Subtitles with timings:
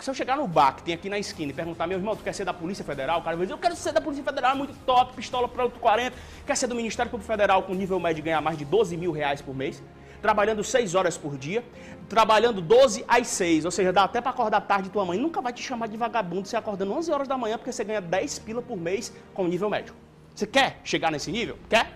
[0.00, 2.22] Se eu chegar no bar que tem aqui na esquina e perguntar, meu irmão, tu
[2.22, 3.18] quer ser da Polícia Federal?
[3.18, 5.68] O cara vai dizer, eu quero ser da Polícia Federal, é muito top, pistola para
[5.68, 6.16] 40.
[6.46, 9.10] Quer ser do Ministério Público Federal com nível médio de ganhar mais de 12 mil
[9.10, 9.82] reais por mês?
[10.22, 11.64] Trabalhando 6 horas por dia,
[12.08, 15.18] trabalhando 12 às 6, ou seja, dá até para acordar tarde tua mãe.
[15.18, 18.00] Nunca vai te chamar de vagabundo você acordando 11 horas da manhã porque você ganha
[18.00, 19.92] 10 pila por mês com nível médio.
[20.34, 21.58] Você quer chegar nesse nível?
[21.68, 21.92] Quer?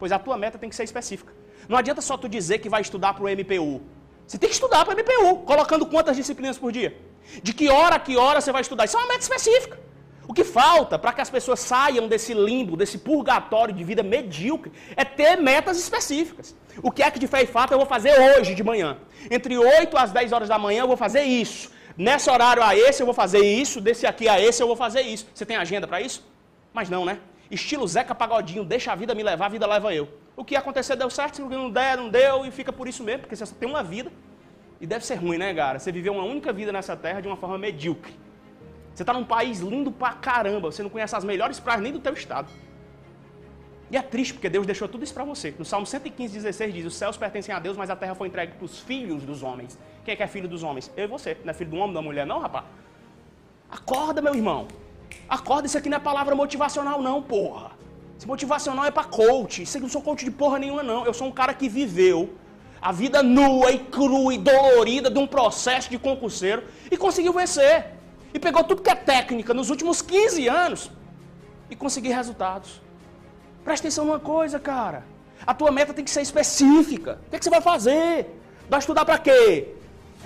[0.00, 1.41] Pois a tua meta tem que ser específica.
[1.68, 3.80] Não adianta só tu dizer que vai estudar para o MPU.
[4.26, 6.96] Você tem que estudar para o MPU, colocando quantas disciplinas por dia?
[7.42, 8.84] De que hora a que hora você vai estudar?
[8.84, 9.78] Isso é uma meta específica.
[10.26, 14.72] O que falta para que as pessoas saiam desse limbo, desse purgatório de vida medíocre,
[14.96, 16.54] é ter metas específicas.
[16.82, 18.98] O que é que de fé e fato eu vou fazer hoje de manhã?
[19.30, 21.70] Entre 8 às 10 horas da manhã eu vou fazer isso.
[21.96, 25.02] Nesse horário a esse eu vou fazer isso, desse aqui a esse eu vou fazer
[25.02, 25.26] isso.
[25.34, 26.24] Você tem agenda para isso?
[26.72, 27.18] Mas não, né?
[27.50, 30.08] Estilo Zeca Pagodinho, deixa a vida me levar, a vida leva eu.
[30.36, 33.20] O que acontecer deu certo, se não der, não deu, e fica por isso mesmo,
[33.20, 34.10] porque você só tem uma vida.
[34.80, 35.78] E deve ser ruim, né, cara?
[35.78, 38.14] Você viveu uma única vida nessa terra de uma forma medíocre.
[38.94, 42.00] Você está num país lindo pra caramba, você não conhece as melhores praias nem do
[42.00, 42.50] teu estado.
[43.90, 45.54] E é triste, porque Deus deixou tudo isso para você.
[45.58, 48.52] No Salmo 115, 16 diz, os céus pertencem a Deus, mas a terra foi entregue
[48.52, 49.78] para os filhos dos homens.
[50.02, 50.90] Quem é que é filho dos homens?
[50.96, 51.36] Eu e você.
[51.44, 52.64] Não é filho do homem, da mulher, não, rapaz?
[53.70, 54.66] Acorda, meu irmão.
[55.28, 57.72] Acorda, isso aqui não é palavra motivacional, não, porra.
[58.22, 59.64] Esse motivacional é para coach.
[59.64, 61.04] Isso aqui não sou coach de porra nenhuma, não.
[61.04, 62.32] Eu sou um cara que viveu
[62.80, 67.86] a vida nua e crua e dolorida de um processo de concurseiro e conseguiu vencer.
[68.32, 70.88] E pegou tudo que é técnica nos últimos 15 anos
[71.68, 72.80] e conseguiu resultados.
[73.64, 75.04] Presta atenção numa coisa, cara.
[75.44, 77.18] A tua meta tem que ser específica.
[77.26, 78.40] O que, é que você vai fazer?
[78.70, 79.74] Vai estudar para quê?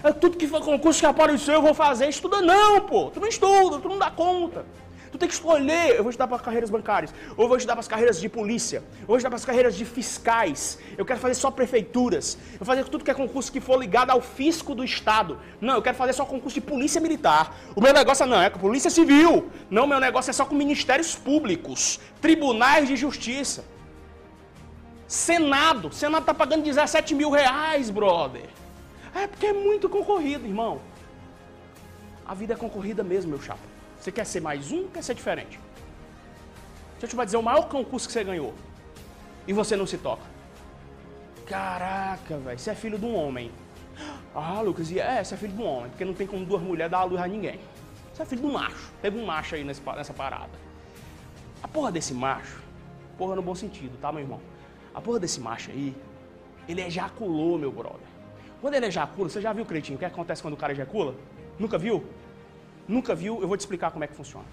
[0.05, 2.11] É tudo que for concurso que apareceu, eu vou fazer.
[2.11, 3.11] Estuda não, pô.
[3.11, 4.67] Tu não estuda, tu não dá conta.
[5.17, 7.81] Tu tem que escolher, eu vou estudar para carreiras bancárias, ou eu vou estudar para
[7.81, 10.78] as carreiras de polícia, ou vou estudar para as carreiras de fiscais.
[10.98, 12.36] Eu quero fazer só prefeituras.
[12.53, 15.39] Eu vou fazer tudo que é concurso que for ligado ao fisco do estado.
[15.59, 17.56] Não, eu quero fazer só concurso de polícia militar.
[17.75, 19.50] O meu negócio não é com polícia civil.
[19.71, 23.65] Não, meu negócio é só com ministérios públicos, tribunais de justiça.
[25.09, 25.91] Senado.
[25.94, 28.50] Senado está pagando 17 mil reais, brother.
[29.15, 30.82] É porque é muito concorrido, irmão.
[32.26, 33.75] A vida é concorrida mesmo, meu chapa.
[34.06, 35.59] Você quer ser mais um quer ser diferente?
[37.00, 38.55] Deixa eu te dizer o maior concurso que você ganhou.
[39.49, 40.22] E você não se toca.
[41.44, 43.50] Caraca, velho, você é filho de um homem.
[44.33, 46.89] Ah, Lucas, é, você é filho de um homem, porque não tem como duas mulheres
[46.89, 47.59] dar a luz a ninguém.
[48.15, 48.93] Você é filho de um macho.
[49.03, 50.53] Teve um macho aí nessa parada.
[51.61, 52.62] A porra desse macho,
[53.19, 54.41] porra no bom sentido, tá, meu irmão?
[54.94, 55.93] A porra desse macho aí,
[56.69, 58.06] ele ejaculou, meu brother.
[58.61, 61.12] Quando ele ejacula, você já viu, Cretinho, o que acontece quando o cara ejacula?
[61.59, 62.06] Nunca viu?
[62.89, 63.41] Nunca viu?
[63.41, 64.47] Eu vou te explicar como é que funciona.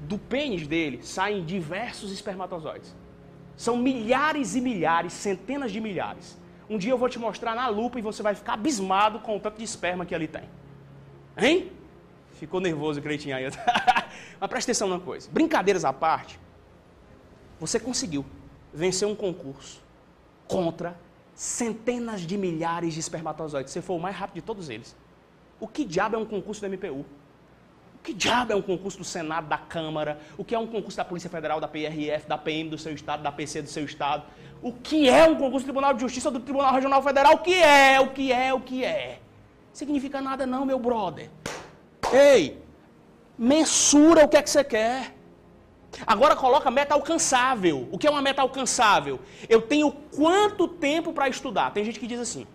[0.00, 2.94] Do pênis dele saem diversos espermatozoides.
[3.56, 6.38] São milhares e milhares, centenas de milhares.
[6.68, 9.40] Um dia eu vou te mostrar na lupa e você vai ficar abismado com o
[9.40, 10.44] tanto de esperma que ali tem.
[11.36, 11.72] Hein?
[12.34, 13.44] Ficou nervoso, Cleitinho aí.
[14.40, 15.28] Mas presta atenção numa coisa.
[15.30, 16.38] Brincadeiras à parte,
[17.58, 18.24] você conseguiu
[18.72, 19.82] vencer um concurso
[20.46, 20.96] contra
[21.34, 23.72] centenas de milhares de espermatozoides.
[23.72, 24.96] Você foi o mais rápido de todos eles.
[25.58, 27.04] O que diabo é um concurso do MPU?
[28.02, 30.18] Que diabo é um concurso do Senado, da Câmara?
[30.38, 33.22] O que é um concurso da Polícia Federal, da PRF, da PM do seu estado,
[33.22, 34.24] da PC do seu estado?
[34.62, 37.34] O que é um concurso do Tribunal de Justiça do Tribunal Regional Federal?
[37.34, 38.00] O que é?
[38.00, 38.54] O que é?
[38.54, 39.20] O que é?
[39.72, 41.30] Significa nada não, meu brother.
[42.12, 42.60] Ei,
[43.38, 45.14] mensura o que é que você quer.
[46.06, 47.88] Agora coloca meta alcançável.
[47.90, 49.20] O que é uma meta alcançável?
[49.48, 51.72] Eu tenho quanto tempo para estudar?
[51.72, 52.46] Tem gente que diz assim,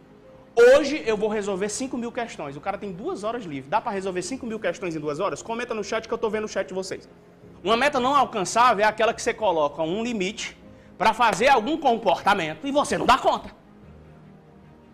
[0.57, 2.55] Hoje eu vou resolver 5 mil questões.
[2.55, 3.69] O cara tem duas horas livre.
[3.69, 5.41] Dá para resolver 5 mil questões em duas horas?
[5.41, 7.09] Comenta no chat que eu estou vendo o chat de vocês.
[7.61, 10.57] Uma meta não alcançável é aquela que você coloca um limite
[10.97, 13.49] para fazer algum comportamento e você não dá conta.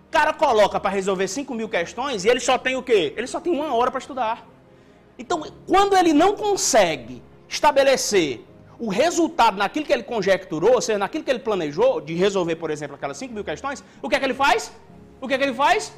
[0.08, 3.14] O cara coloca para resolver 5 mil questões e ele só tem o quê?
[3.16, 4.48] Ele só tem uma hora para estudar.
[5.20, 8.44] Então, quando ele não consegue estabelecer
[8.80, 12.72] o resultado naquilo que ele conjecturou, ou seja, naquilo que ele planejou, de resolver, por
[12.72, 14.72] exemplo, aquelas 5 mil questões, o que é que ele faz?
[15.22, 15.94] O que é que ele faz?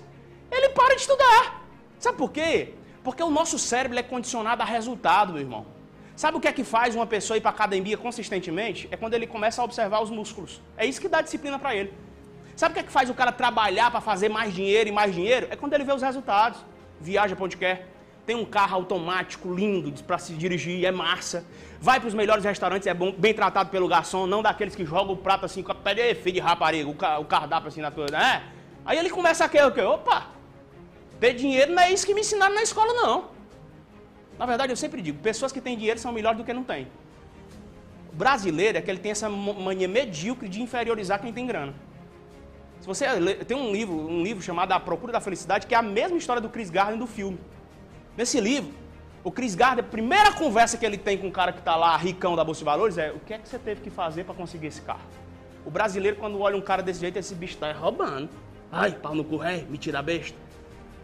[0.52, 1.66] Ele para de estudar.
[1.98, 2.74] Sabe por quê?
[3.04, 5.66] Porque o nosso cérebro é condicionado a resultado, meu irmão.
[6.16, 8.88] Sabe o que é que faz uma pessoa ir para academia consistentemente?
[8.92, 10.62] É quando ele começa a observar os músculos.
[10.78, 11.92] É isso que dá disciplina para ele.
[12.56, 15.16] Sabe o que é que faz o cara trabalhar para fazer mais dinheiro e mais
[15.16, 15.48] dinheiro?
[15.50, 16.64] É quando ele vê os resultados.
[17.02, 17.88] Viaja para onde quer.
[18.26, 21.46] Tem um carro automático lindo para se dirigir, é massa.
[21.80, 25.14] Vai para os melhores restaurantes, é bom, bem tratado pelo garçom, não daqueles que jogam
[25.14, 28.06] o prato assim com a pé de rapariga, o cardápio assim na tua.
[28.10, 28.44] Né?
[28.86, 29.82] Aí ele começa a querer o quê?
[29.82, 30.28] Opa,
[31.20, 33.30] ter dinheiro não é isso que me ensinaram na escola, não.
[34.38, 36.88] Na verdade, eu sempre digo, pessoas que têm dinheiro são melhores do que não têm.
[38.12, 41.74] O brasileiro é que ele tem essa mania medíocre de inferiorizar quem tem grana.
[42.82, 43.06] Se você
[43.48, 46.42] tem um livro, um livro chamado A Procura da Felicidade, que é a mesma história
[46.42, 47.40] do Chris Gardner do filme.
[48.18, 48.72] Nesse livro,
[49.24, 51.96] o Chris Gardner, a primeira conversa que ele tem com o cara que está lá,
[51.96, 54.36] ricão da Bolsa de Valores, é o que é que você teve que fazer para
[54.36, 55.00] conseguir esse carro?
[55.66, 58.30] O brasileiro, quando olha um cara desse jeito, esse bicho está roubando.
[58.76, 60.36] Ai, pau no cu, é, me tira besta.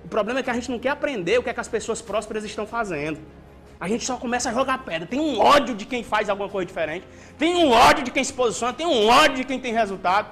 [0.04, 2.02] O problema é que a gente não quer aprender o que é que as pessoas
[2.02, 3.20] prósperas estão fazendo.
[3.80, 5.08] A gente só começa a jogar pedra.
[5.08, 7.06] Tem um ódio de quem faz alguma coisa diferente.
[7.38, 8.74] Tem um ódio de quem se posiciona.
[8.74, 10.28] Tem um ódio de quem tem resultado.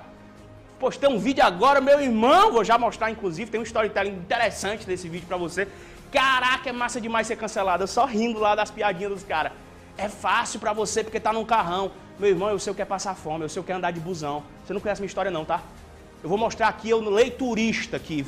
[0.80, 5.07] Postei um vídeo agora, meu irmão, vou já mostrar, inclusive, tem um storytelling interessante desse
[5.07, 5.68] vídeo para você.
[6.12, 7.84] Caraca, é massa demais ser cancelado.
[7.84, 9.51] Eu só rindo lá das piadinhas dos caras.
[9.95, 11.92] É fácil para você porque tá num carrão.
[12.18, 13.92] Meu irmão, eu sei o que é passar fome, eu sei o que é andar
[13.92, 14.44] de busão.
[14.66, 15.62] Você não conhece minha história não, tá?
[16.23, 18.25] Eu vou mostrar aqui eu no leiturista, aqui,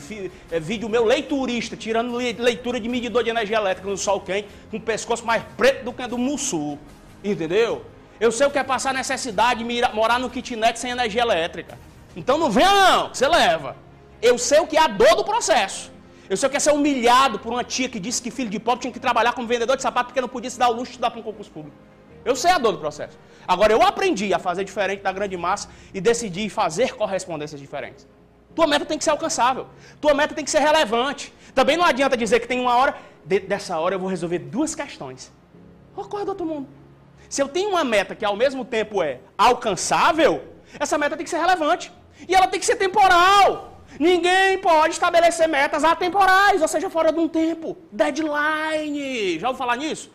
[0.52, 4.78] é vídeo meu leiturista, tirando leitura de medidor de energia elétrica no sol quente, com
[4.78, 6.78] o pescoço mais preto do que do Mussul.
[7.24, 7.84] Entendeu?
[8.20, 11.78] Eu sei o que é passar necessidade, morar no kitnet sem energia elétrica.
[12.16, 13.76] Então não venha não, você leva.
[14.22, 15.92] Eu sei o que é a dor do processo.
[16.30, 18.60] Eu sei o que é ser humilhado por uma tia que disse que filho de
[18.60, 20.86] pobre tinha que trabalhar como vendedor de sapato porque não podia se dar o luxo
[20.86, 21.76] de estudar para um concurso público.
[22.24, 23.18] Eu sei a dor do processo.
[23.48, 28.08] Agora eu aprendi a fazer diferente da grande massa e decidi fazer correspondências diferentes.
[28.54, 29.68] Tua meta tem que ser alcançável.
[30.02, 31.34] Tua meta tem que ser relevante.
[31.56, 32.96] Também não adianta dizer que tem uma hora,
[33.26, 35.32] de, dessa hora eu vou resolver duas questões.
[35.98, 36.68] Acorda todo mundo.
[37.28, 40.44] Se eu tenho uma meta que ao mesmo tempo é alcançável,
[40.80, 41.92] essa meta tem que ser relevante.
[42.28, 43.82] E ela tem que ser temporal.
[44.00, 47.78] Ninguém pode estabelecer metas atemporais, ou seja, fora de um tempo.
[47.92, 49.40] Deadline.
[49.40, 50.12] Já ouviu falar nisso?